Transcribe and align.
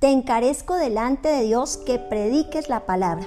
te 0.00 0.08
encarezco 0.08 0.76
delante 0.76 1.28
de 1.28 1.42
Dios 1.42 1.76
que 1.76 1.98
prediques 1.98 2.70
la 2.70 2.86
palabra, 2.86 3.26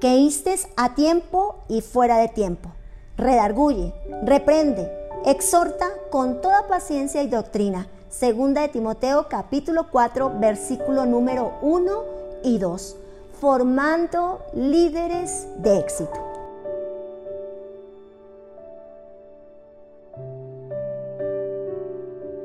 que 0.00 0.14
instes 0.14 0.68
a 0.76 0.94
tiempo 0.94 1.56
y 1.68 1.80
fuera 1.80 2.16
de 2.18 2.28
tiempo. 2.28 2.70
Redarguye, 3.16 3.92
reprende, 4.22 4.90
exhorta 5.26 5.88
con 6.10 6.40
toda 6.40 6.68
paciencia 6.68 7.22
y 7.24 7.26
doctrina. 7.26 7.88
Segunda 8.08 8.60
de 8.62 8.68
Timoteo 8.68 9.26
capítulo 9.28 9.88
4 9.90 10.34
versículo 10.38 11.06
número 11.06 11.54
1 11.60 12.04
y 12.44 12.58
2. 12.58 12.96
Formando 13.40 14.44
líderes 14.54 15.48
de 15.58 15.78
éxito. 15.80 16.31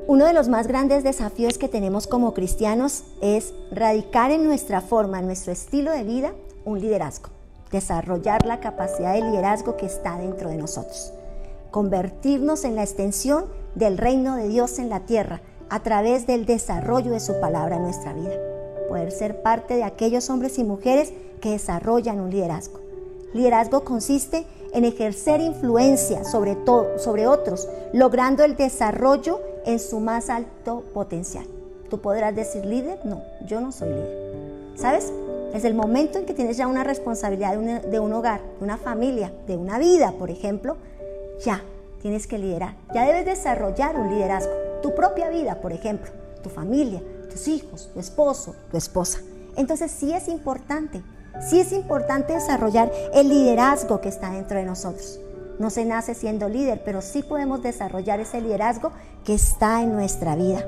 Uno 0.08 0.24
de 0.24 0.32
los 0.32 0.48
más 0.48 0.66
grandes 0.66 1.04
desafíos 1.04 1.58
que 1.58 1.68
tenemos 1.68 2.06
como 2.06 2.32
cristianos 2.32 3.04
es 3.20 3.52
radicar 3.70 4.30
en 4.30 4.42
nuestra 4.42 4.80
forma, 4.80 5.18
en 5.18 5.26
nuestro 5.26 5.52
estilo 5.52 5.92
de 5.92 6.02
vida, 6.02 6.32
un 6.64 6.80
liderazgo. 6.80 7.28
Desarrollar 7.70 8.46
la 8.46 8.58
capacidad 8.58 9.12
de 9.12 9.20
liderazgo 9.20 9.76
que 9.76 9.84
está 9.84 10.16
dentro 10.16 10.48
de 10.48 10.56
nosotros. 10.56 11.12
Convertirnos 11.70 12.64
en 12.64 12.74
la 12.74 12.84
extensión 12.84 13.44
del 13.74 13.98
reino 13.98 14.36
de 14.36 14.48
Dios 14.48 14.78
en 14.78 14.88
la 14.88 15.00
tierra 15.00 15.42
a 15.68 15.80
través 15.80 16.26
del 16.26 16.46
desarrollo 16.46 17.10
de 17.10 17.20
su 17.20 17.38
palabra 17.38 17.76
en 17.76 17.82
nuestra 17.82 18.14
vida. 18.14 18.32
Poder 18.88 19.12
ser 19.12 19.42
parte 19.42 19.74
de 19.74 19.84
aquellos 19.84 20.30
hombres 20.30 20.58
y 20.58 20.64
mujeres 20.64 21.12
que 21.42 21.50
desarrollan 21.50 22.18
un 22.18 22.30
liderazgo. 22.30 22.80
Liderazgo 23.34 23.84
consiste 23.84 24.46
en 24.72 24.86
ejercer 24.86 25.42
influencia 25.42 26.24
sobre, 26.24 26.56
todo, 26.56 26.98
sobre 26.98 27.26
otros, 27.26 27.68
logrando 27.92 28.42
el 28.42 28.56
desarrollo 28.56 29.40
en 29.68 29.78
su 29.78 30.00
más 30.00 30.30
alto 30.30 30.82
potencial. 30.94 31.44
¿Tú 31.90 32.00
podrás 32.00 32.34
decir 32.34 32.64
líder? 32.64 33.04
No, 33.04 33.22
yo 33.46 33.60
no 33.60 33.70
soy 33.70 33.90
líder. 33.90 34.72
¿Sabes? 34.76 35.12
Es 35.52 35.64
el 35.64 35.74
momento 35.74 36.18
en 36.18 36.24
que 36.24 36.32
tienes 36.32 36.56
ya 36.56 36.66
una 36.66 36.84
responsabilidad 36.84 37.54
de, 37.82 38.00
un 38.00 38.12
hogar, 38.14 38.40
de 38.58 38.64
una 38.64 38.78
familia, 38.78 39.30
de 39.46 39.58
una 39.58 39.78
vida, 39.78 40.12
por 40.18 40.30
ejemplo, 40.30 40.78
ya 41.44 41.62
tienes 42.00 42.26
que 42.26 42.38
liderar. 42.38 42.76
Ya 42.94 43.04
debes 43.04 43.26
desarrollar 43.26 43.96
un 43.96 44.08
liderazgo. 44.08 44.52
Tu 44.80 44.94
propia 44.94 45.28
vida, 45.28 45.60
por 45.60 45.74
ejemplo, 45.74 46.10
tu 46.42 46.48
familia, 46.48 47.02
tus 47.30 47.46
hijos, 47.46 47.90
tu 47.92 48.00
esposo, 48.00 48.54
tu 48.70 48.78
esposa. 48.78 49.20
Entonces 49.56 49.90
sí 49.90 50.14
es 50.14 50.28
importante, 50.28 51.02
sí 51.46 51.60
es 51.60 51.72
importante 51.72 52.32
desarrollar 52.32 52.90
el 53.12 53.28
liderazgo 53.28 54.00
que 54.00 54.08
está 54.08 54.30
dentro 54.30 54.58
de 54.58 54.64
nosotros. 54.64 55.20
No 55.58 55.70
se 55.70 55.84
nace 55.84 56.14
siendo 56.14 56.48
líder, 56.48 56.82
pero 56.84 57.02
sí 57.02 57.22
podemos 57.22 57.62
desarrollar 57.62 58.20
ese 58.20 58.40
liderazgo 58.40 58.92
que 59.24 59.34
está 59.34 59.82
en 59.82 59.92
nuestra 59.92 60.36
vida. 60.36 60.64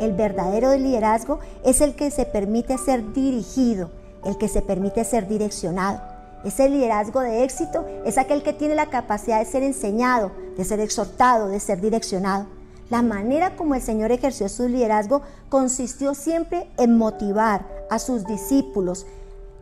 El 0.00 0.12
verdadero 0.12 0.74
liderazgo 0.76 1.40
es 1.64 1.80
el 1.80 1.94
que 1.94 2.10
se 2.10 2.24
permite 2.24 2.78
ser 2.78 3.12
dirigido, 3.12 3.90
el 4.24 4.38
que 4.38 4.48
se 4.48 4.62
permite 4.62 5.04
ser 5.04 5.26
direccionado. 5.28 6.00
Ese 6.44 6.68
liderazgo 6.68 7.20
de 7.20 7.42
éxito 7.42 7.84
es 8.04 8.16
aquel 8.16 8.42
que 8.42 8.52
tiene 8.52 8.76
la 8.76 8.90
capacidad 8.90 9.40
de 9.40 9.44
ser 9.44 9.62
enseñado, 9.62 10.30
de 10.56 10.64
ser 10.64 10.80
exhortado, 10.80 11.48
de 11.48 11.58
ser 11.58 11.80
direccionado. 11.80 12.46
La 12.90 13.02
manera 13.02 13.56
como 13.56 13.74
el 13.74 13.82
Señor 13.82 14.12
ejerció 14.12 14.48
su 14.48 14.68
liderazgo 14.68 15.20
consistió 15.48 16.14
siempre 16.14 16.70
en 16.78 16.96
motivar 16.96 17.66
a 17.90 17.98
sus 17.98 18.24
discípulos 18.24 19.06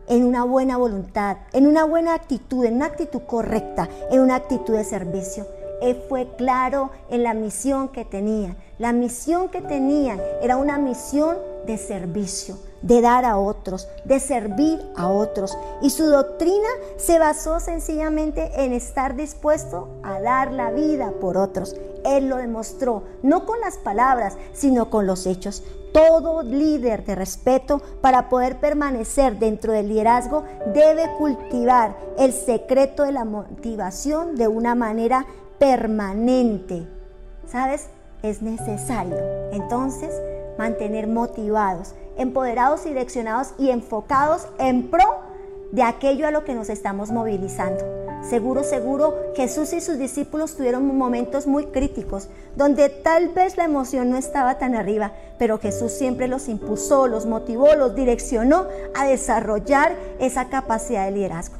en 0.07 0.23
una 0.23 0.43
buena 0.43 0.77
voluntad, 0.77 1.37
en 1.53 1.67
una 1.67 1.83
buena 1.83 2.13
actitud, 2.13 2.65
en 2.65 2.75
una 2.75 2.85
actitud 2.85 3.21
correcta, 3.27 3.89
en 4.11 4.21
una 4.21 4.35
actitud 4.35 4.75
de 4.75 4.83
servicio. 4.83 5.45
Él 5.81 6.01
fue 6.09 6.27
claro 6.37 6.89
en 7.09 7.23
la 7.23 7.33
misión 7.33 7.89
que 7.89 8.05
tenía. 8.05 8.55
La 8.79 8.93
misión 8.93 9.49
que 9.49 9.61
tenían 9.61 10.19
era 10.41 10.57
una 10.57 10.77
misión 10.77 11.37
de 11.65 11.77
servicio, 11.77 12.57
de 12.81 13.01
dar 13.01 13.25
a 13.25 13.37
otros, 13.37 13.87
de 14.05 14.19
servir 14.19 14.79
a 14.95 15.09
otros. 15.09 15.57
Y 15.81 15.89
su 15.89 16.05
doctrina 16.05 16.67
se 16.97 17.19
basó 17.19 17.59
sencillamente 17.59 18.63
en 18.63 18.73
estar 18.73 19.15
dispuesto 19.15 19.89
a 20.03 20.19
dar 20.21 20.51
la 20.51 20.71
vida 20.71 21.13
por 21.19 21.37
otros. 21.37 21.75
Él 22.05 22.29
lo 22.29 22.37
demostró, 22.37 23.03
no 23.23 23.45
con 23.45 23.59
las 23.59 23.77
palabras, 23.77 24.37
sino 24.53 24.89
con 24.89 25.07
los 25.07 25.25
hechos. 25.25 25.63
Todo 25.93 26.43
líder 26.43 27.05
de 27.05 27.15
respeto, 27.15 27.81
para 28.01 28.29
poder 28.29 28.59
permanecer 28.59 29.39
dentro 29.39 29.73
del 29.73 29.89
liderazgo, 29.89 30.43
debe 30.73 31.09
cultivar 31.17 31.97
el 32.17 32.33
secreto 32.33 33.03
de 33.03 33.11
la 33.11 33.25
motivación 33.25 34.35
de 34.35 34.47
una 34.47 34.75
manera 34.75 35.25
permanente. 35.59 36.87
¿Sabes? 37.47 37.89
Es 38.21 38.41
necesario. 38.41 39.17
Entonces, 39.51 40.13
mantener 40.57 41.07
motivados, 41.07 41.93
empoderados 42.17 42.83
direccionados 42.83 43.53
y 43.57 43.69
enfocados 43.69 44.47
en 44.59 44.89
pro 44.89 45.05
de 45.71 45.83
aquello 45.83 46.27
a 46.27 46.31
lo 46.31 46.43
que 46.43 46.55
nos 46.55 46.69
estamos 46.69 47.11
movilizando. 47.11 47.83
Seguro, 48.27 48.63
seguro, 48.63 49.15
Jesús 49.35 49.73
y 49.73 49.81
sus 49.81 49.97
discípulos 49.97 50.55
tuvieron 50.55 50.97
momentos 50.97 51.47
muy 51.47 51.67
críticos, 51.67 52.29
donde 52.55 52.89
tal 52.89 53.29
vez 53.29 53.57
la 53.57 53.65
emoción 53.65 54.09
no 54.09 54.17
estaba 54.17 54.57
tan 54.57 54.75
arriba, 54.75 55.13
pero 55.37 55.59
Jesús 55.59 55.91
siempre 55.91 56.27
los 56.27 56.49
impulsó, 56.49 57.07
los 57.07 57.25
motivó, 57.25 57.75
los 57.75 57.95
direccionó 57.95 58.65
a 58.95 59.05
desarrollar 59.05 59.95
esa 60.19 60.49
capacidad 60.49 61.05
de 61.05 61.11
liderazgo. 61.11 61.57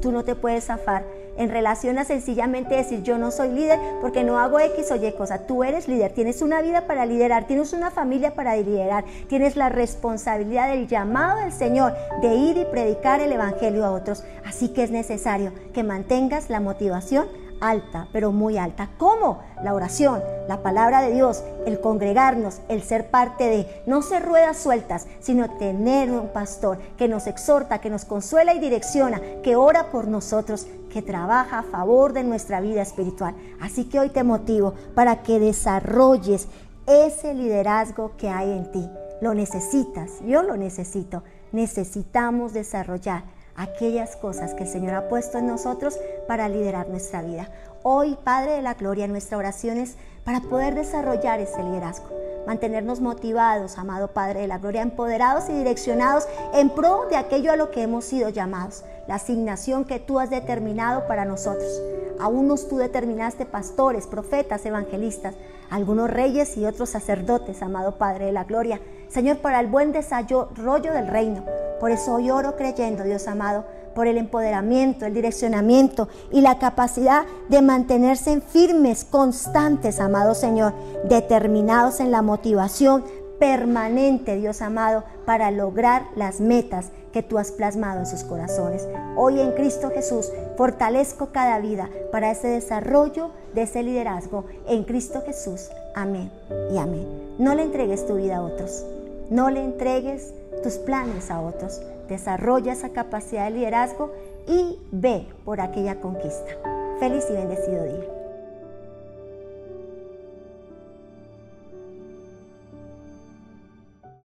Tú 0.00 0.12
no 0.12 0.24
te 0.24 0.34
puedes 0.34 0.64
zafar 0.64 1.04
en 1.36 1.50
relación 1.50 1.98
a 1.98 2.04
sencillamente 2.04 2.76
decir 2.76 3.02
yo 3.02 3.18
no 3.18 3.30
soy 3.30 3.50
líder 3.50 3.78
porque 4.00 4.24
no 4.24 4.38
hago 4.38 4.60
X 4.60 4.90
o 4.90 4.96
Y 4.96 5.12
cosa. 5.12 5.46
Tú 5.46 5.64
eres 5.64 5.88
líder, 5.88 6.12
tienes 6.12 6.42
una 6.42 6.60
vida 6.60 6.86
para 6.86 7.06
liderar, 7.06 7.46
tienes 7.46 7.72
una 7.72 7.90
familia 7.90 8.34
para 8.34 8.56
liderar, 8.56 9.04
tienes 9.28 9.56
la 9.56 9.68
responsabilidad 9.68 10.70
del 10.70 10.86
llamado 10.86 11.40
del 11.40 11.52
Señor 11.52 11.94
de 12.22 12.34
ir 12.34 12.56
y 12.56 12.64
predicar 12.64 13.20
el 13.20 13.32
Evangelio 13.32 13.84
a 13.84 13.92
otros. 13.92 14.24
Así 14.44 14.68
que 14.68 14.82
es 14.82 14.90
necesario 14.90 15.52
que 15.72 15.82
mantengas 15.82 16.50
la 16.50 16.60
motivación 16.60 17.26
alta, 17.60 18.08
pero 18.12 18.32
muy 18.32 18.58
alta. 18.58 18.90
¿Cómo? 18.98 19.40
La 19.62 19.74
oración, 19.74 20.22
la 20.48 20.62
palabra 20.62 21.02
de 21.02 21.12
Dios, 21.12 21.42
el 21.66 21.80
congregarnos, 21.80 22.60
el 22.68 22.82
ser 22.82 23.10
parte 23.10 23.44
de, 23.44 23.82
no 23.86 24.02
ser 24.02 24.24
ruedas 24.24 24.56
sueltas, 24.56 25.06
sino 25.20 25.56
tener 25.58 26.10
un 26.10 26.28
pastor 26.28 26.78
que 26.96 27.08
nos 27.08 27.26
exhorta, 27.26 27.80
que 27.80 27.90
nos 27.90 28.04
consuela 28.04 28.54
y 28.54 28.58
direcciona, 28.58 29.20
que 29.42 29.56
ora 29.56 29.90
por 29.90 30.08
nosotros, 30.08 30.66
que 30.90 31.02
trabaja 31.02 31.60
a 31.60 31.62
favor 31.62 32.12
de 32.12 32.24
nuestra 32.24 32.60
vida 32.60 32.82
espiritual. 32.82 33.34
Así 33.60 33.84
que 33.84 34.00
hoy 34.00 34.08
te 34.08 34.24
motivo 34.24 34.74
para 34.94 35.22
que 35.22 35.38
desarrolles 35.38 36.48
ese 36.86 37.34
liderazgo 37.34 38.16
que 38.16 38.28
hay 38.28 38.50
en 38.50 38.72
ti. 38.72 38.88
Lo 39.20 39.34
necesitas, 39.34 40.10
yo 40.26 40.42
lo 40.42 40.56
necesito. 40.56 41.22
Necesitamos 41.52 42.52
desarrollar 42.52 43.24
aquellas 43.56 44.16
cosas 44.16 44.54
que 44.54 44.64
el 44.64 44.68
Señor 44.68 44.94
ha 44.94 45.08
puesto 45.08 45.38
en 45.38 45.46
nosotros 45.46 45.98
para 46.26 46.48
liderar 46.48 46.88
nuestra 46.88 47.22
vida. 47.22 47.48
Hoy, 47.82 48.16
Padre 48.22 48.52
de 48.52 48.62
la 48.62 48.74
Gloria, 48.74 49.08
nuestra 49.08 49.38
oración 49.38 49.78
es 49.78 49.96
para 50.24 50.40
poder 50.40 50.74
desarrollar 50.74 51.40
ese 51.40 51.62
liderazgo, 51.62 52.08
mantenernos 52.46 53.00
motivados, 53.00 53.78
amado 53.78 54.08
Padre 54.08 54.40
de 54.40 54.46
la 54.46 54.58
Gloria, 54.58 54.82
empoderados 54.82 55.48
y 55.48 55.52
direccionados 55.52 56.28
en 56.52 56.70
pro 56.70 57.06
de 57.08 57.16
aquello 57.16 57.52
a 57.52 57.56
lo 57.56 57.70
que 57.70 57.82
hemos 57.82 58.04
sido 58.04 58.28
llamados, 58.28 58.84
la 59.08 59.14
asignación 59.16 59.84
que 59.84 59.98
tú 59.98 60.18
has 60.18 60.30
determinado 60.30 61.06
para 61.06 61.24
nosotros. 61.24 61.80
A 62.20 62.28
unos 62.28 62.68
tú 62.68 62.76
determinaste 62.76 63.46
pastores, 63.46 64.06
profetas, 64.06 64.66
evangelistas, 64.66 65.34
algunos 65.70 66.10
reyes 66.10 66.56
y 66.58 66.66
otros 66.66 66.90
sacerdotes, 66.90 67.62
amado 67.62 67.96
Padre 67.96 68.26
de 68.26 68.32
la 68.32 68.44
Gloria. 68.44 68.80
Señor, 69.08 69.38
para 69.38 69.58
el 69.60 69.68
buen 69.68 69.92
desarrollo 69.92 70.92
del 70.92 71.06
reino. 71.06 71.44
Por 71.80 71.90
eso 71.90 72.14
hoy 72.14 72.30
oro 72.30 72.56
creyendo, 72.56 73.02
Dios 73.02 73.26
amado, 73.26 73.64
por 73.94 74.06
el 74.06 74.18
empoderamiento, 74.18 75.06
el 75.06 75.14
direccionamiento 75.14 76.08
y 76.30 76.42
la 76.42 76.58
capacidad 76.58 77.24
de 77.48 77.62
mantenerse 77.62 78.40
firmes, 78.40 79.04
constantes, 79.04 79.98
amado 79.98 80.34
Señor, 80.34 80.74
determinados 81.08 81.98
en 82.00 82.10
la 82.10 82.22
motivación 82.22 83.04
permanente, 83.40 84.36
Dios 84.36 84.60
amado, 84.62 85.02
para 85.24 85.50
lograr 85.50 86.04
las 86.14 86.40
metas 86.40 86.90
que 87.12 87.22
tú 87.22 87.38
has 87.38 87.50
plasmado 87.50 88.00
en 88.00 88.06
sus 88.06 88.22
corazones. 88.22 88.86
Hoy 89.16 89.40
en 89.40 89.52
Cristo 89.52 89.90
Jesús 89.92 90.30
fortalezco 90.56 91.30
cada 91.32 91.58
vida 91.58 91.88
para 92.12 92.30
ese 92.30 92.48
desarrollo 92.48 93.30
de 93.54 93.62
ese 93.62 93.82
liderazgo 93.82 94.44
en 94.68 94.84
Cristo 94.84 95.22
Jesús. 95.24 95.70
Amén 95.94 96.30
y 96.72 96.78
amén. 96.78 97.06
No 97.38 97.54
le 97.54 97.62
entregues 97.62 98.06
tu 98.06 98.16
vida 98.16 98.36
a 98.36 98.42
otros. 98.42 98.84
No 99.30 99.48
le 99.50 99.64
entregues 99.64 100.34
tus 100.62 100.74
planes 100.74 101.30
a 101.30 101.40
otros. 101.40 101.80
Desarrolla 102.08 102.72
esa 102.72 102.90
capacidad 102.90 103.44
de 103.44 103.50
liderazgo 103.52 104.12
y 104.46 104.78
ve 104.90 105.26
por 105.44 105.60
aquella 105.60 106.00
conquista. 106.00 106.52
Feliz 106.98 107.24
y 107.30 107.34
bendecido 107.34 107.84
día. 107.84 108.19